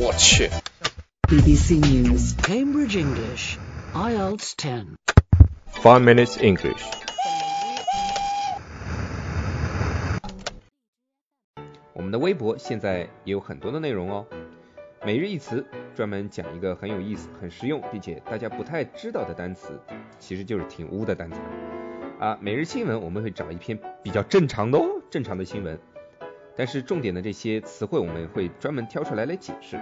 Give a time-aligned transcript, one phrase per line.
[0.00, 0.48] 我去。
[1.22, 3.58] BBC News, Cambridge English,
[3.94, 4.94] IELTS 10.
[5.72, 6.80] Five minutes English。
[11.92, 14.24] 我们的微博现在也有很多的内容哦。
[15.04, 15.66] 每日一词
[15.96, 19.80] 专门讲一个很有意思、很实用，并且大家不太知道的单词，
[20.20, 21.38] 其实就是挺污的单词
[22.20, 22.38] 啊。
[22.40, 25.80] 每日新闻我们会找一篇比较正常的哦，正常的新闻，
[26.58, 29.78] 但是重点的这些词汇我们会专门挑出来来解释。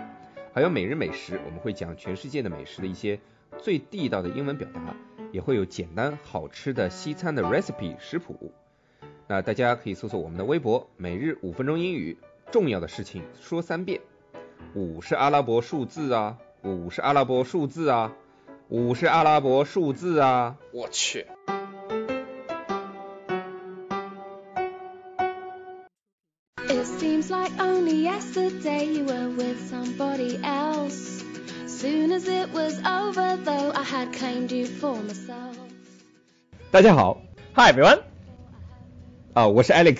[0.52, 3.18] 还有每日美食，我们会讲全世界的美食的一些
[3.56, 4.94] 最地道的英文表达，
[5.32, 8.52] 也会有简单好吃的西餐的 recipe 食谱。
[9.26, 12.18] 那大家可以搜索我们的微博“每日五分钟英语”，
[12.52, 14.02] 重要的事情说三遍。
[14.74, 18.12] 五是阿拉伯数字啊，五是阿拉伯数字啊，
[18.68, 20.56] 五是阿拉伯数字啊。
[20.72, 21.26] 我去。
[26.95, 31.23] seems like only yesterday you were with somebody else.
[31.67, 35.57] Soon as it was over, though, I had claimed you for myself.
[36.71, 37.21] 大家好
[37.53, 37.99] Hi everyone,
[39.33, 39.99] 啊，我是 Alex，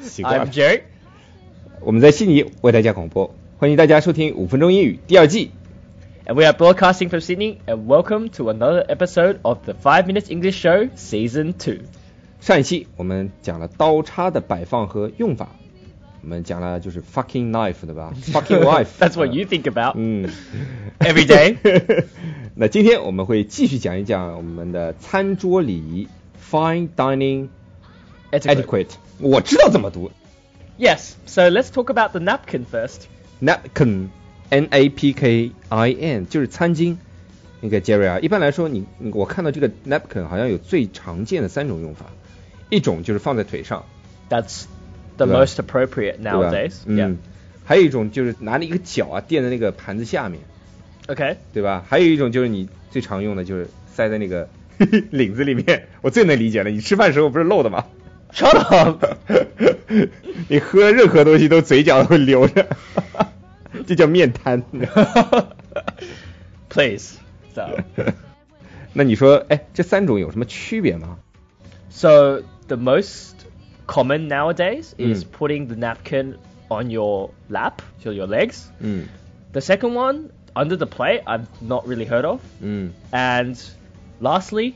[0.00, 0.82] 习惯了 I'm Jerry.
[1.80, 5.50] 我们在悉尼为大家广播，欢迎大家收听五分钟英语第二季。
[6.26, 10.30] And we are broadcasting from Sydney, and welcome to another episode of the 5 Minutes
[10.30, 11.80] English Show Season 2.
[12.41, 15.49] 上一期我们讲了刀叉的摆放和用法，
[16.23, 18.87] 我们讲了就是 fucking knife 对吧？fucking wife。
[18.99, 20.27] That's what you think about 嗯
[20.99, 21.55] every day.
[22.55, 26.07] 那今天我们会继续讲一讲我们的餐桌礼仪
[26.51, 27.47] fine dining
[28.31, 28.89] Etiquette.
[29.19, 30.11] 我知道怎么读
[30.79, 33.03] Yes, so let's talk about the napkin first.
[33.39, 34.07] napkin
[34.49, 36.97] n a p k i n 就是餐巾。
[37.63, 42.07] 那个 Jerry 啊，一般来说你你我看到这个 napkin 好像有最常见的三种用法，
[42.71, 43.85] 一种就是放在腿上
[44.29, 44.63] ，That's
[45.17, 46.73] the most appropriate nowadays.
[46.85, 47.19] 嗯.
[47.63, 50.41] 还有一种就是拿了一个脚啊垫在那个盘子下面
[51.07, 51.35] ，Okay.
[51.53, 51.85] 对吧？
[51.87, 54.49] 还有一种就是你最常用的就是塞在那个
[55.11, 56.69] 领子里面，我最能理解了。
[56.69, 57.85] 你吃饭时候不是漏的吗
[58.33, 59.05] ？Shut up.
[60.49, 62.65] 你喝任何东西都嘴角会流着，
[63.85, 64.63] 这叫面瘫。
[66.69, 67.17] Please.
[68.93, 71.17] 那你说，哎，这三种有什么区别吗
[71.89, 73.46] ？so the most
[73.86, 75.30] common nowadays is Mm.
[75.32, 76.36] putting the napkin
[76.70, 78.70] on your lap, so your legs.
[78.80, 79.06] 嗯
[79.52, 82.40] The second one, under the plate, I've not really heard of.
[82.60, 83.56] 嗯 And
[84.20, 84.74] lastly,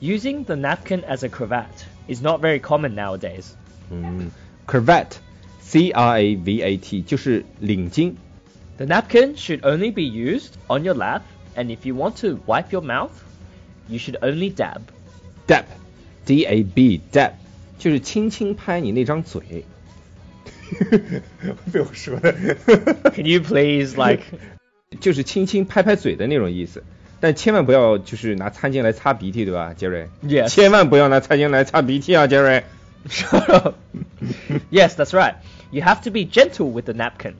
[0.00, 3.54] using the napkin as a cravat is not very common nowadays.
[3.90, 4.30] 嗯，
[4.66, 8.14] cravat，c r a v a t 就是领巾。
[8.78, 11.22] The napkin should only be used on your lap,
[11.56, 13.10] and if you want to wipe your mouth,
[13.88, 14.82] you should only dab.
[16.25, 17.31] dab，d a b dab，
[17.77, 19.65] 就是轻轻拍你那张嘴。
[21.71, 22.33] 被我说的。
[23.13, 24.23] Can you please, like,
[24.99, 26.83] 就是轻轻拍拍嘴的那种意思，
[27.19, 30.49] 但千万不要就是拿餐巾来擦鼻涕，对吧，杰瑞 Yes.
[30.49, 32.63] 千万不要拿餐巾来擦鼻涕啊，杰瑞。
[33.09, 33.75] shut up?
[34.71, 35.35] yes, that's right.
[35.71, 37.33] You have to be gentle with the napkin.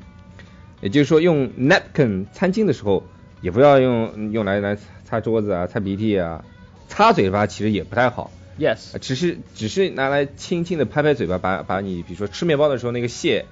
[0.82, 3.04] 也就是说，用 napkin 餐巾的时候，
[3.42, 6.44] 也不要用用来来擦桌子啊、擦鼻涕啊、
[6.90, 8.30] 擦嘴巴，其实也不太好。
[8.60, 8.98] Yes.
[9.00, 13.46] 只是只是拿来轻轻的拍拍嘴巴，把把你比如说吃面包的时候那个屑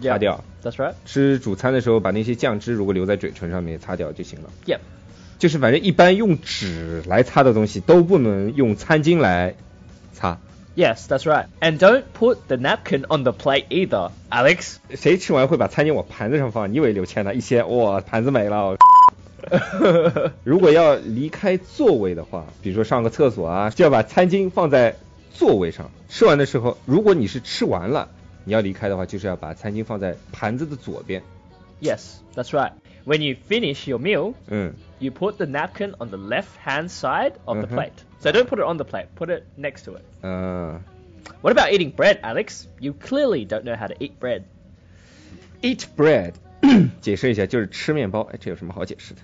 [0.00, 0.94] 擦 Yeah, 掉，That's right.
[1.04, 4.50] 吃主餐的时候把那些酱汁如果留在嘴唇上面擦掉就行了。
[4.66, 4.80] Yep.
[5.38, 9.54] 就是反正一般用纸来擦的东西都不能用餐巾来
[10.14, 10.38] 擦。
[10.74, 11.46] Yes, that's right.
[11.60, 14.76] And don't put the napkin on the plate either, Alex.
[14.94, 16.70] 谁吃完会把餐巾往盘子上放？
[16.70, 17.34] 你以为刘谦呢？
[17.34, 18.76] 一掀，哇，盘子没了。
[20.43, 24.95] 如果要离开座位的话，比如说上个厕所啊，就要把餐巾放在
[25.33, 25.89] 座位上。
[26.09, 28.09] 吃完的时候，如果你是吃完了，
[28.43, 31.21] 你要离开的话，就是要把餐巾放在盘子的左边。
[31.81, 32.71] yes, that's right.
[33.05, 37.33] When you finish your meal, 嗯 you put the napkin on the left hand side
[37.45, 37.75] of the Mhm.
[37.75, 38.03] plate.
[38.19, 40.03] So don't put it on the plate, put it next to it.
[40.21, 40.83] 嗯、
[41.41, 42.67] What about eating bread, Alex?
[42.79, 44.43] You clearly don't know how to eat bread.
[45.63, 46.33] Eat bread，
[47.00, 48.22] 解释一下就是吃面包。
[48.32, 49.20] 哎，这有什么好解释的？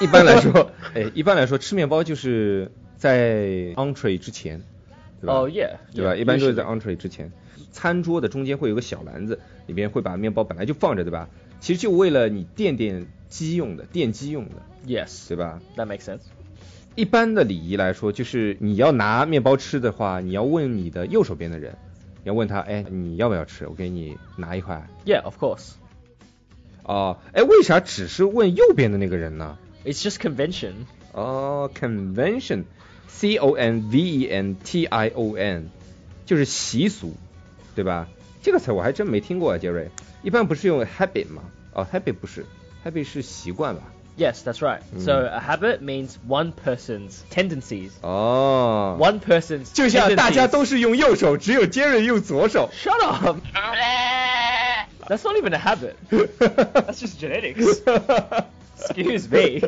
[0.00, 3.38] 一般来说， 哎，一般来说吃面包就是在
[3.76, 4.62] entree 之前，
[5.20, 7.32] 对吧 Oh, yeah, 对吧一般就是在 entree 之前。
[7.72, 11.28] 餐桌的中间会有个小篮子，里边会把面包本来就放着，对吧？
[11.60, 14.50] 其实就为了你垫垫鸡用的，垫鸡用的
[14.86, 16.22] ，Yes, 对吧？that makes sense.
[16.96, 21.76] 一般的礼仪来说，就是你要拿面包吃的话，你要问你的右手边的人，
[22.24, 23.68] 你要问他，哎，你要不要吃？
[23.68, 24.84] 我给你拿一块。
[25.06, 25.74] Yeah, of course.
[26.89, 29.57] 哦，哎，为啥只是问右边的那个人呢？
[29.83, 30.73] It's just convention.
[31.13, 35.69] 哦，convention，c o n v e n t i o n，
[36.25, 37.13] 就是习俗，
[37.75, 38.07] 对吧？
[38.41, 39.89] 这个词我还真没听过啊，杰瑞。
[40.21, 41.43] 一般不是用 habit 吗
[41.73, 42.45] 哦，habit 不是，
[42.83, 43.81] habit 是习惯吧？
[44.17, 44.79] Yes, that's right.
[44.97, 47.89] So a habit means one person's tendencies.
[48.01, 50.51] 哦 One person's 就像大家 tendencies.
[50.51, 52.69] 都是用右手，只有 Jerry 用左手。
[52.73, 53.37] Shut up!
[55.09, 55.95] That's not even a habit.
[56.09, 57.81] That's just genetics.
[58.79, 59.61] Excuse me.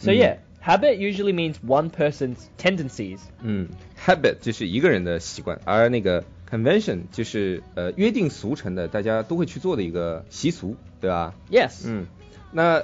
[0.00, 3.20] So yeah, habit usually means one person's tendencies.
[3.42, 11.34] 嗯，habit 就是一个人的习惯，而那个 convention 就是呃约定俗成的，大家都会去做的一个习俗，对吧？
[11.50, 11.82] Yes.
[11.86, 12.06] 嗯，
[12.52, 12.82] 那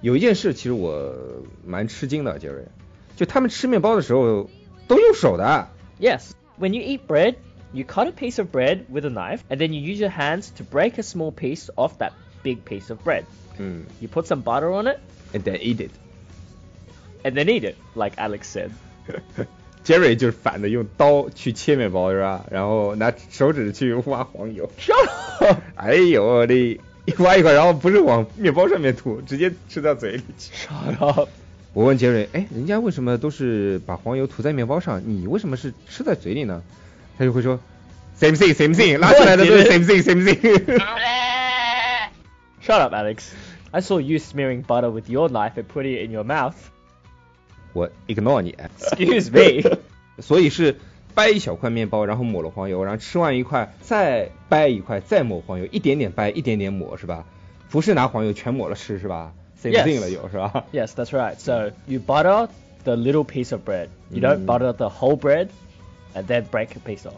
[0.00, 1.14] 有一件事其实我
[1.64, 2.64] 蛮吃惊的，杰瑞，
[3.16, 4.50] 就他们吃面包的时候
[4.88, 5.68] 都用手的。
[6.00, 6.32] Yes.
[6.58, 7.36] When you eat bread,
[7.72, 10.50] you cut a piece of bread with a knife, and then you use your hands
[10.56, 12.12] to break a small piece off that
[12.42, 13.24] big piece of bread.
[13.58, 14.98] 嗯 You put some butter on it,
[15.32, 15.90] ，and then eat it。
[17.24, 18.70] and then eat it, like Alex said.
[19.84, 22.46] Jerry 就是反的，用刀去切面包是吧？
[22.50, 24.70] 然后拿手指去挖黄油。
[24.78, 25.58] Shut up!
[25.74, 30.52] 哎呦我的，一挖一块，然后不是往面包上面吐，直接吃到嘴里去。
[30.54, 31.28] Shut up!
[31.72, 36.62] 我问杰瑞，哎，人家为什么都是把黄油涂在面包上，你为什么是吃在嘴里呢？
[37.18, 37.58] 他 就会说，
[38.18, 40.80] same thing same thing，拉出来的都是 same thing same thing。
[42.62, 43.30] Shut up, Alex.
[43.72, 46.54] I saw you smearing butter with your knife and putting it in your mouth.
[47.72, 48.54] 我 ignore 你。
[48.78, 49.78] Excuse me.
[50.20, 50.78] 所以是
[51.14, 57.24] 掰一小块面包，然后抹了黄油，然后吃完一块再掰一块，再抹黄油，一点点掰，一点点抹是吧？
[57.68, 59.32] 不是拿黄油全抹了吃是吧？
[59.60, 59.84] same Yes.
[59.84, 60.64] thing 了有是吧？
[60.72, 61.34] yes, that's right.
[61.36, 62.48] So you butter
[62.84, 63.88] the little piece of bread.
[64.10, 64.46] You don't Mm.
[64.46, 65.48] butter the whole bread
[66.13, 67.13] Then break piece off.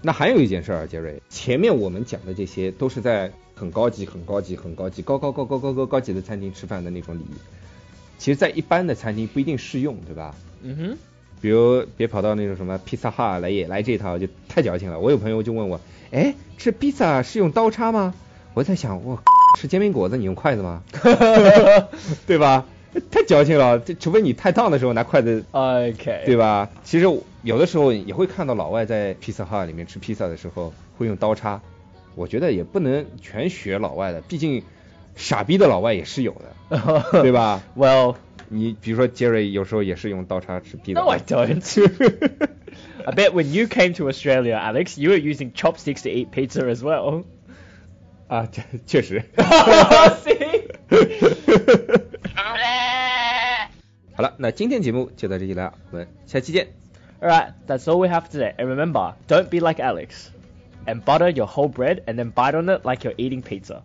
[0.00, 7.34] 那还有一件事杰瑞，前面我们讲的这些都是在很高级、很高级、很高级、高高高高高高高级的餐厅吃饭的那种礼仪，
[8.18, 10.34] 其实，在一般的餐厅不一定适用，对吧
[10.64, 10.96] ？Mm-hmm.
[11.40, 14.98] 比如别跑到那种什么披萨哈来也来这套，就太矫情了。
[14.98, 15.80] 我有朋友就问我，
[16.10, 18.14] 哎，吃披萨是用刀叉吗？
[18.54, 19.22] 我在想，我
[19.56, 20.82] 吃煎饼果子你用筷子吗？
[22.26, 22.66] 对吧？
[23.10, 26.24] 太矫情了，这除非你太烫的时候拿筷子 Okay.
[26.26, 26.68] 对吧？
[26.84, 27.06] 其实
[27.42, 31.60] 有的时候也会看到老外在披萨哈里面吃披萨的时候会用刀叉，
[32.14, 34.62] 我觉得也不能全学老外的，毕竟
[35.16, 36.36] 傻逼的老外也是有
[36.70, 38.16] 的， 对吧？Well,
[38.48, 41.00] 你比如说杰瑞有时候也是用刀叉吃披萨。
[41.00, 41.62] no, I don't.
[43.04, 46.64] I bet when you came to Australia, Alex, you were using chopsticks to eat pizza
[46.70, 47.24] as well.
[48.28, 49.24] 啊，这确实。
[49.36, 50.62] See?
[54.14, 56.68] 好了，那今天节目就到这里了，我们下期见。
[57.20, 58.54] Alright, that's all we have today.
[58.56, 60.28] And remember, don't be like Alex.
[60.86, 63.82] And butter your whole bread and then bite on it like you're eating pizza.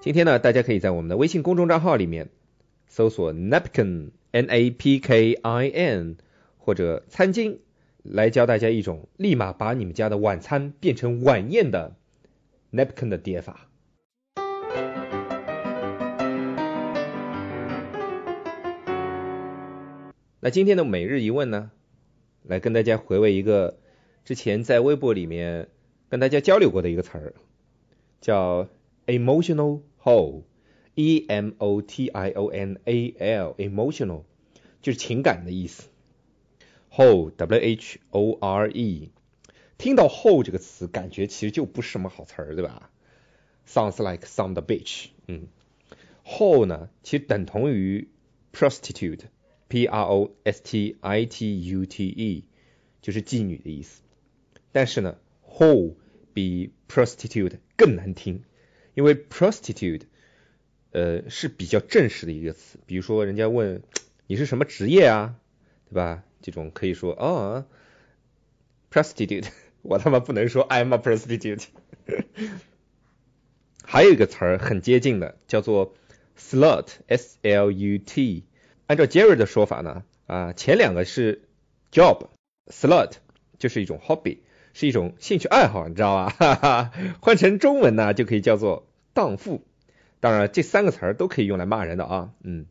[0.00, 2.28] 今天呢，大家可以在我们的微信公众账号里面
[2.86, 6.16] 搜索 napkin n a p k i n
[6.58, 7.58] 或者餐巾，
[8.02, 11.94] 来教大家一种立马把你们家的晚餐变成晚宴的
[12.72, 13.67] napkin 的叠法。
[20.48, 21.70] 那今天的每日一问呢，
[22.42, 23.76] 来跟大家回味一个
[24.24, 25.68] 之前在微博里面
[26.08, 27.34] 跟大家交流过的一个词儿，
[28.22, 28.66] 叫
[29.04, 34.22] emotional hole，e m o t i o n a l，emotional
[34.80, 35.90] 就是情感的意思
[36.90, 39.10] ，hole w h o r e，
[39.76, 42.90] 听到 hole 这个词，感觉其实就不是什么好词儿，对吧
[43.66, 45.48] ？Sounds like some the bitch，嗯
[46.24, 48.08] ，hole 呢，其实等同于
[48.54, 49.24] prostitute
[49.68, 52.44] P R O S T I T U T E
[53.02, 54.02] 就是妓女的意思。
[54.72, 55.94] 但是呢，whole
[56.34, 58.42] 比 prostitute 更难听。
[58.94, 60.02] 因为 prostitute，
[60.90, 62.80] 呃，是比较正式的一个词。
[62.86, 63.82] 比如说，人家问
[64.26, 65.36] 你是什么职业啊，
[65.88, 66.24] 对吧？
[66.42, 67.66] 这种可以说哦
[68.90, 69.48] ，prostitute，
[69.82, 71.66] 我他妈不能说 I'm a prostitute。
[73.84, 75.94] 还有一个词儿很接近的，叫做
[76.36, 78.44] slut，s l u t。
[78.88, 81.42] 按照 Jerry 的说法呢，啊，前两个是
[81.92, 82.28] job
[82.66, 83.12] slot，
[83.58, 84.38] 就是一种 hobby，
[84.72, 86.30] 是一种兴趣爱好，你知道吧？
[86.30, 89.62] 哈哈，换成中文呢，就可以叫做荡妇。
[90.20, 92.32] 当然，这三个词儿都可以用来骂人的啊。
[92.42, 92.64] 嗯，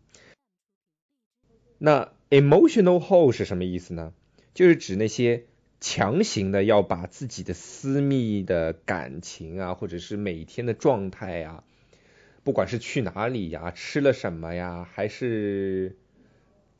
[1.77, 4.11] 那 emotional hole 是什么意思呢？
[4.55, 5.43] 就是指那些
[5.79, 11.63] 强行的要把自己的私密的感情啊，或者是每天的状态呀、
[12.43, 15.95] 不管是去哪里呀、吃了什么呀，还是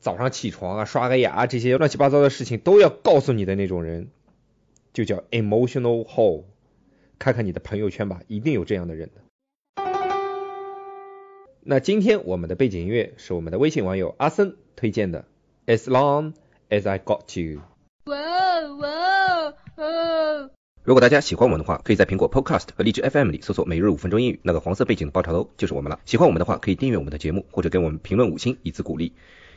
[0.00, 4.08] 早上起床啊、刷个牙这些乱七八糟的事情都要告诉你的那种人，
[4.92, 6.44] 就叫 emotional hole。
[7.18, 9.20] 看看你的朋友圈吧，一定有这样的人的。
[11.62, 15.24] 那今天我们的背景音乐是我们的微信网友阿森推荐的
[15.66, 16.32] ，As long
[16.70, 17.60] as I got you。
[18.04, 20.50] Whoa, whoa, whoa.
[20.84, 26.00] 如果大家喜欢我们的话，可以在苹果 Podcast 和荔枝 FM 里搜索“每日五分钟英语”，那个黄色背景的爆炒头就是我们了。
[26.06, 29.12] 喜欢我们的话，可以订阅我们的节目，或者给我们评论五星以资鼓励。